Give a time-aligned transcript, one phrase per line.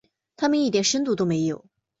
[0.35, 1.63] 他们一点深度都没有。